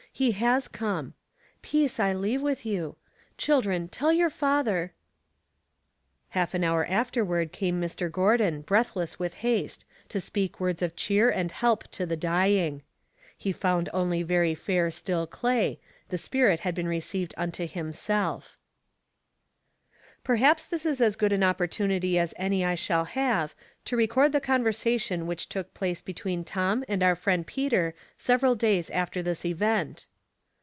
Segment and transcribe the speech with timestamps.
[0.13, 1.15] He has come.'
[1.63, 2.97] Peace I leave with you.'
[3.37, 4.93] Children, tell your father
[6.31, 8.11] —"Half an hour afterward came Mr.
[8.11, 12.83] Gordon, breathless with haste, to speak words of cheer and help to the dying.
[13.35, 15.79] He found only very fair still clay,
[16.09, 18.57] the spirit had been received unto him Bdf,
[20.23, 23.55] Perhaps this is as good an opportunity as any I shall have
[23.85, 28.91] to record the conversation which took place between Tom and our friend Peter several days
[28.91, 30.05] after this event.